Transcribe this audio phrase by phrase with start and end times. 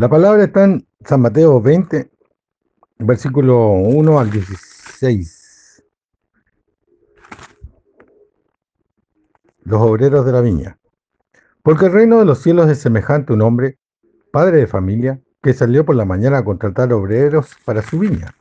[0.00, 2.10] La palabra está en San Mateo 20,
[3.00, 5.84] versículo 1 al 16.
[9.64, 10.78] Los obreros de la viña.
[11.62, 13.78] Porque el reino de los cielos es semejante a un hombre,
[14.32, 18.34] padre de familia, que salió por la mañana a contratar obreros para su viña.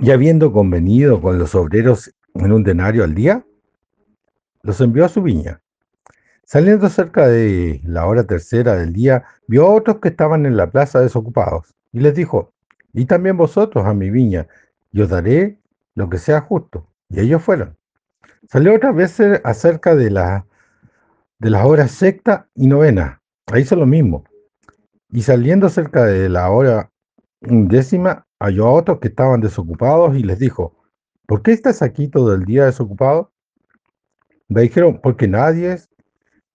[0.00, 3.44] Y habiendo convenido con los obreros en un denario al día,
[4.62, 5.61] los envió a su viña.
[6.44, 10.70] Saliendo cerca de la hora tercera del día, vio a otros que estaban en la
[10.70, 12.52] plaza desocupados, y les dijo,
[12.92, 14.46] y también vosotros a mi viña,
[14.92, 15.58] y os daré
[15.94, 16.86] lo que sea justo.
[17.08, 17.76] Y ellos fueron.
[18.48, 20.46] Salió otra vez acerca de, la,
[21.38, 23.22] de las horas sexta y novena.
[23.46, 24.24] Ahí hizo lo mismo.
[25.10, 26.90] Y saliendo cerca de la hora
[27.40, 30.76] undécima, halló a otros que estaban desocupados y les dijo,
[31.26, 33.32] ¿por qué estás aquí todo el día desocupado?
[34.48, 35.78] Le dijeron, porque nadie,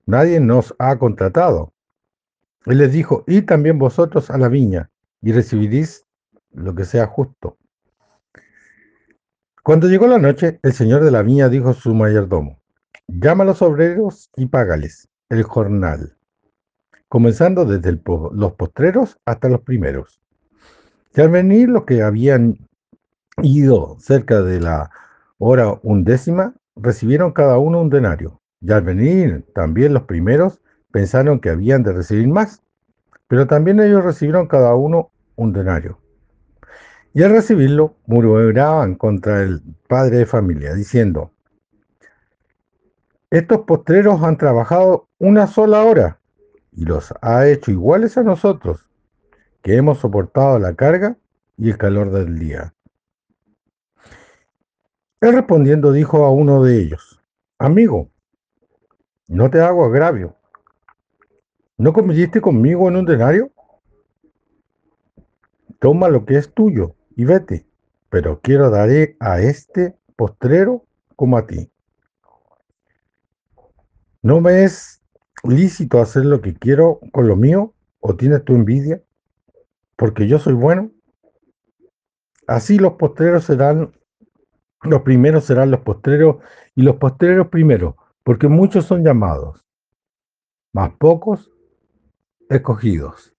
[0.08, 1.74] nadie nos ha contratado.
[2.66, 4.90] Él les dijo, y también vosotros a la viña,
[5.22, 6.06] y recibiréis
[6.52, 7.58] lo que sea justo.
[9.64, 12.60] Cuando llegó la noche, el señor de la viña dijo a su mayordomo,
[13.08, 16.18] llama a los obreros y págales el jornal,
[17.10, 20.22] comenzando desde los postreros hasta los primeros.
[21.14, 22.58] Y al venir los que habían
[23.44, 24.90] ido cerca de la
[25.38, 28.42] hora undécima, recibieron cada uno un denario.
[28.62, 32.64] Y al venir también los primeros, pensaron que habían de recibir más,
[33.28, 36.00] pero también ellos recibieron cada uno un denario.
[37.14, 41.32] Y al recibirlo, murmuraban contra el padre de familia, diciendo,
[43.30, 46.20] estos postreros han trabajado una sola hora
[46.72, 48.86] y los ha hecho iguales a nosotros,
[49.62, 51.18] que hemos soportado la carga
[51.58, 52.74] y el calor del día.
[55.20, 57.22] Él respondiendo dijo a uno de ellos,
[57.58, 58.12] amigo,
[59.28, 60.36] no te hago agravio.
[61.78, 63.52] ¿No conviviste conmigo en un denario?
[65.80, 67.68] Toma lo que es tuyo y vete,
[68.10, 71.70] pero quiero daré a este postrero como a ti.
[74.24, 75.02] ¿No me es
[75.44, 79.04] lícito hacer lo que quiero con lo mío o tienes tu envidia?
[79.96, 80.92] Porque yo soy bueno.
[82.48, 83.92] Así los postreros serán
[84.82, 86.38] los primeros serán los postreros
[86.76, 87.96] y los postreros primeros,
[88.28, 89.64] porque muchos son llamados,
[90.74, 91.50] más pocos
[92.50, 93.34] escogidos.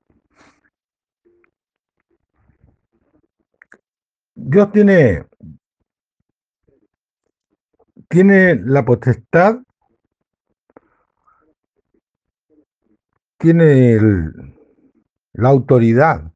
[4.34, 5.26] Dios tiene,
[8.08, 9.58] tiene la potestad,
[13.36, 13.98] tiene
[15.34, 16.32] la autoridad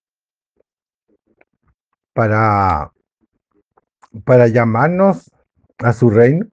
[2.13, 2.93] para
[4.27, 5.31] para llamarnos
[5.79, 6.52] a su reino?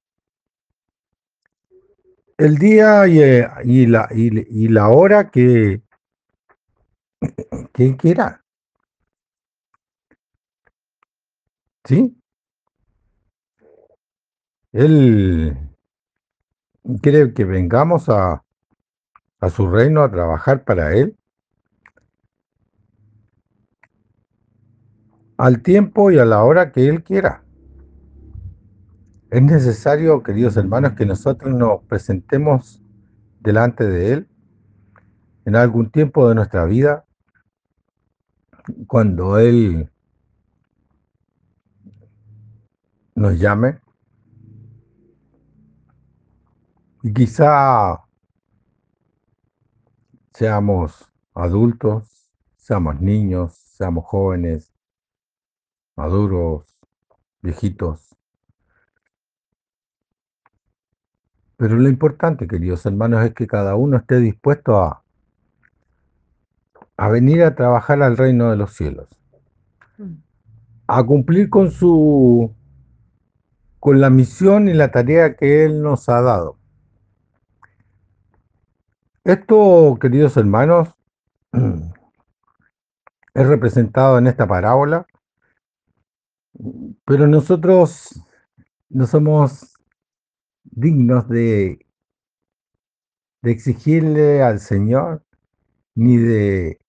[2.39, 5.81] El día y, eh, la, y, la hora que,
[7.73, 8.45] que quiera.
[11.83, 12.15] ¿Sí?
[14.71, 15.57] Él
[17.01, 18.41] quiere que vengamos a,
[19.41, 21.17] a su reino a trabajar para Él.
[25.35, 27.43] Al tiempo y a la hora que Él quiera.
[29.31, 32.81] Es necesario, queridos hermanos, que nosotros nos presentemos
[33.39, 34.27] delante de Él
[35.45, 37.05] en algún tiempo de nuestra vida,
[38.87, 39.91] cuando Él
[43.13, 43.79] nos llame,
[47.03, 48.03] y quizá
[50.33, 54.73] seamos adultos, seamos niños, seamos jóvenes,
[55.95, 56.79] maduros,
[57.41, 58.08] viejitos,
[61.59, 65.03] Pero lo importante, queridos hermanos, es que cada uno esté dispuesto a,
[66.95, 69.09] a venir a trabajar al reino de los cielos,
[69.97, 70.13] mm.
[70.87, 72.55] a cumplir con su
[73.81, 76.57] con la misión y la tarea que Él nos ha dado.
[79.25, 80.95] Esto, queridos hermanos,
[83.33, 85.05] es representado en esta parábola,
[87.03, 88.23] pero nosotros
[88.87, 89.73] no somos
[90.63, 91.85] dignos de,
[93.43, 95.23] exigirle al Señor
[95.95, 96.79] ni de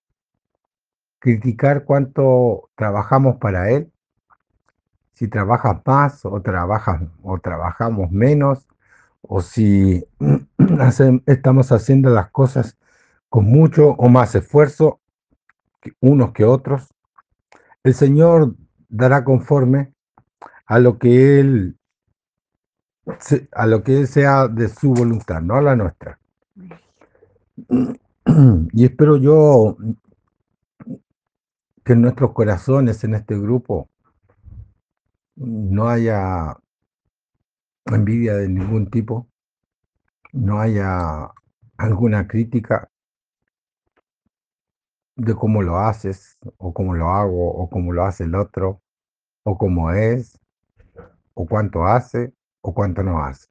[1.18, 3.92] criticar cuánto trabajamos para Él,
[5.12, 8.66] si trabajas más o, trabajas, o trabajamos menos,
[9.22, 10.04] o si
[11.26, 12.78] estamos haciendo las cosas
[13.28, 15.00] con mucho o más esfuerzo
[16.00, 16.88] unos que otros.
[17.82, 18.56] El Señor
[18.88, 19.92] dará conforme
[20.66, 21.79] a lo que Él
[23.52, 26.18] a lo que sea de su voluntad, no a la nuestra.
[28.72, 29.76] Y espero yo
[31.84, 33.88] que en nuestros corazones, en este grupo,
[35.36, 36.56] no haya
[37.86, 39.26] envidia de ningún tipo,
[40.32, 41.30] no haya
[41.76, 42.90] alguna crítica
[45.16, 48.80] de cómo lo haces, o cómo lo hago, o cómo lo hace el otro,
[49.42, 50.38] o cómo es,
[51.34, 53.48] o cuánto hace, o cuánto no hace.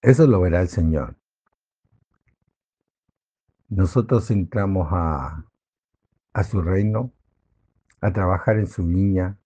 [0.00, 1.16] Eso lo verá el Señor.
[3.68, 5.44] Nosotros entramos a,
[6.32, 7.12] a su reino,
[8.00, 9.38] a trabajar en su viña,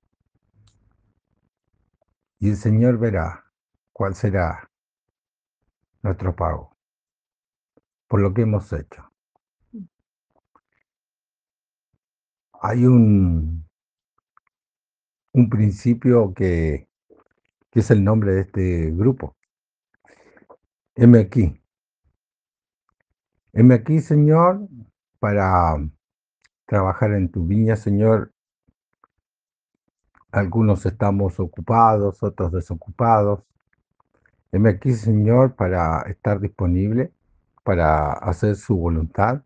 [2.39, 3.45] y el Señor verá
[3.93, 4.71] cuál será
[6.03, 6.73] nuestro pago
[8.13, 9.11] por lo que hemos hecho.
[12.61, 13.67] Hay un,
[15.33, 16.89] un principio que,
[17.71, 19.37] que es el nombre de este grupo.
[20.95, 21.59] Heme aquí.
[23.55, 24.69] Heme aquí, Señor,
[25.19, 25.77] para
[26.67, 28.33] trabajar en tu viña, Señor.
[30.31, 33.43] Algunos estamos ocupados, otros desocupados.
[34.51, 37.13] Heme aquí, Señor, para estar disponible,
[37.63, 39.43] para hacer su voluntad.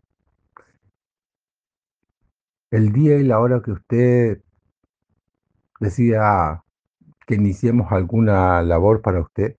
[2.71, 4.41] El día y la hora que usted
[5.79, 6.63] decida
[7.25, 9.57] que iniciemos alguna labor para usted,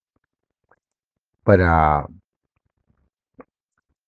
[1.42, 2.06] para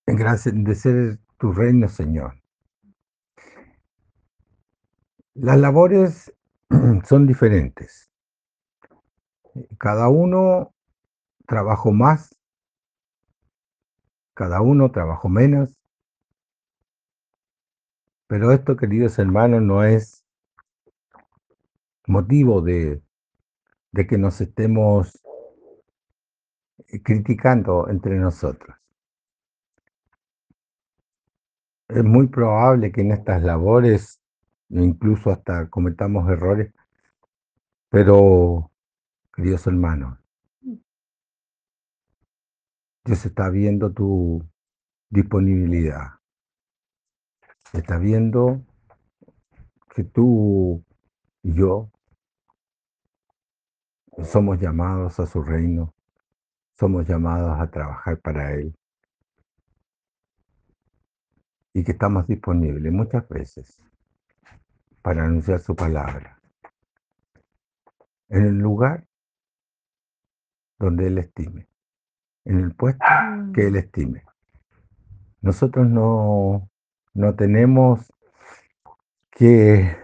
[0.06, 2.40] engrandecer tu reino, Señor.
[5.34, 6.32] Las labores
[7.04, 8.10] son diferentes.
[9.78, 10.74] Cada uno
[11.46, 12.36] trabajó más,
[14.34, 15.76] cada uno trabajó menos,
[18.26, 20.19] pero esto, queridos hermanos, no es
[22.10, 23.02] motivo de,
[24.08, 25.18] que nos estemos
[27.04, 28.76] criticando entre nosotros.
[31.88, 34.20] Es muy probable que en estas labores
[34.68, 36.72] incluso hasta cometamos errores,
[37.88, 38.70] pero,
[39.34, 40.18] queridos hermanos,
[43.04, 44.44] Dios está viendo tu
[45.08, 46.20] disponibilidad.
[47.72, 48.64] Está viendo
[49.94, 50.84] que tú
[51.42, 51.90] y yo
[54.24, 55.94] somos llamados a su reino,
[56.78, 58.74] somos llamados a trabajar para Él.
[61.72, 63.78] Y que estamos disponibles muchas veces
[65.02, 66.40] para anunciar su palabra.
[68.28, 69.06] En el lugar
[70.78, 71.68] donde Él estime,
[72.44, 73.04] en el puesto
[73.54, 74.24] que Él estime.
[75.42, 76.68] Nosotros no,
[77.14, 78.12] no tenemos
[79.30, 79.96] que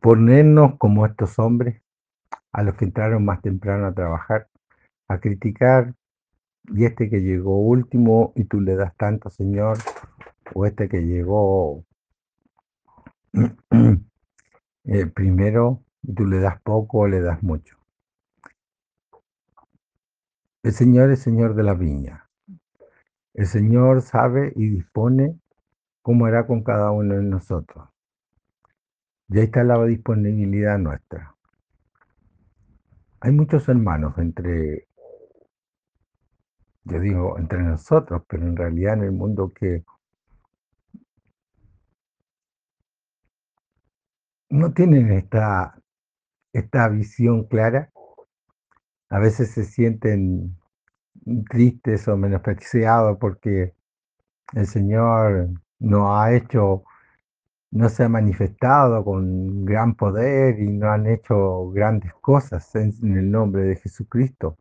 [0.00, 1.81] ponernos como estos hombres
[2.52, 4.48] a los que entraron más temprano a trabajar,
[5.08, 5.94] a criticar,
[6.68, 9.78] y este que llegó último y tú le das tanto, Señor,
[10.54, 11.84] o este que llegó
[14.84, 17.76] eh, primero y tú le das poco o le das mucho.
[20.62, 22.28] El Señor es Señor de la viña.
[23.34, 25.40] El Señor sabe y dispone
[26.02, 27.88] cómo hará con cada uno de nosotros.
[29.28, 31.34] Y ahí está la disponibilidad nuestra.
[33.24, 34.88] Hay muchos hermanos entre,
[36.82, 39.84] yo digo, entre nosotros, pero en realidad en el mundo que
[44.50, 45.80] no tienen esta,
[46.52, 47.92] esta visión clara.
[49.08, 50.58] A veces se sienten
[51.48, 53.72] tristes o menospreciados porque
[54.52, 56.82] el Señor no ha hecho,
[57.72, 63.16] no se ha manifestado con gran poder y no han hecho grandes cosas en, en
[63.18, 64.58] el nombre de Jesucristo.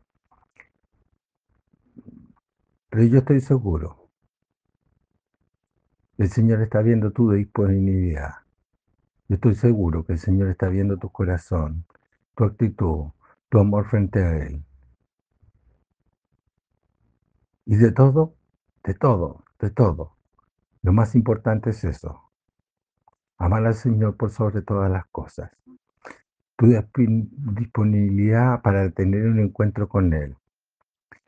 [2.90, 4.10] Pero yo estoy seguro,
[6.18, 8.36] el Señor está viendo tu disponibilidad.
[9.28, 11.86] Yo estoy seguro que el Señor está viendo tu corazón,
[12.36, 13.12] tu actitud,
[13.50, 14.64] tu amor frente a Él.
[17.66, 18.36] Y de todo,
[18.84, 20.16] de todo, de todo.
[20.82, 22.31] Lo más importante es eso.
[23.42, 25.50] Amar al Señor por sobre todas las cosas.
[26.58, 30.38] Tu disponibilidad para tener un encuentro con Él.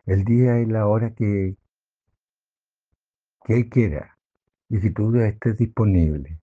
[0.05, 1.57] El día y la hora que,
[3.43, 4.15] que Él quiera.
[4.69, 6.39] Y que tú estés disponible.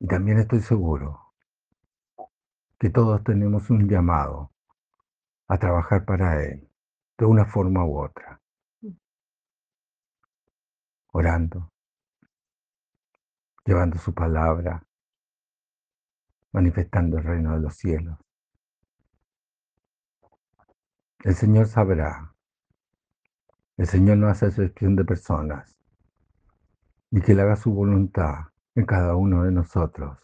[0.00, 1.34] Y también estoy seguro
[2.78, 4.50] que todos tenemos un llamado
[5.46, 6.66] a trabajar para Él,
[7.18, 8.41] de una forma u otra.
[11.14, 11.70] Orando,
[13.66, 14.82] llevando su palabra,
[16.52, 18.18] manifestando el reino de los cielos.
[21.22, 22.34] El Señor sabrá.
[23.76, 25.76] El Señor no hace excepción de personas.
[27.10, 30.18] Y que Él haga su voluntad en cada uno de nosotros.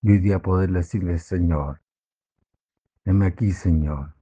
[0.00, 1.82] Y hoy día poder decirle, Señor,
[3.04, 4.14] heme aquí, Señor.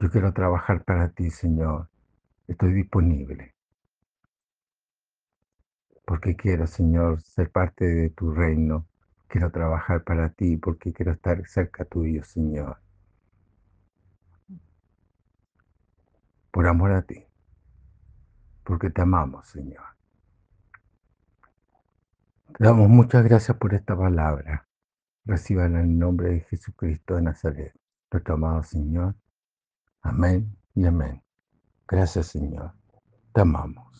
[0.00, 1.88] Yo quiero trabajar para ti, Señor.
[2.48, 3.51] Estoy disponible.
[6.04, 8.86] Porque quiero, Señor, ser parte de tu reino.
[9.28, 12.78] Quiero trabajar para ti porque quiero estar cerca tuyo, Señor.
[16.50, 17.24] Por amor a ti.
[18.64, 19.84] Porque te amamos, Señor.
[22.58, 24.68] Te damos muchas gracias por esta palabra.
[25.24, 27.72] Reciban en el nombre de Jesucristo de Nazaret,
[28.10, 29.14] nuestro amado Señor.
[30.02, 31.22] Amén y amén.
[31.88, 32.72] Gracias, Señor.
[33.32, 33.91] Te amamos.